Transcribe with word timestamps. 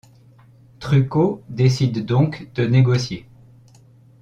Trucco 0.79 1.43
décide 1.47 2.03
donc 2.07 2.51
de 2.55 2.65
négocier. 2.65 3.27